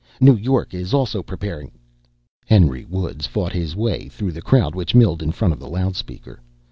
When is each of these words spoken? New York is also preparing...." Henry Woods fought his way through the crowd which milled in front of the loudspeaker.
New 0.19 0.35
York 0.35 0.73
is 0.73 0.95
also 0.95 1.21
preparing...." 1.21 1.73
Henry 2.47 2.85
Woods 2.85 3.27
fought 3.27 3.53
his 3.53 3.75
way 3.75 4.07
through 4.09 4.31
the 4.31 4.41
crowd 4.41 4.73
which 4.73 4.95
milled 4.95 5.21
in 5.21 5.31
front 5.31 5.53
of 5.53 5.59
the 5.59 5.69
loudspeaker. 5.69 6.41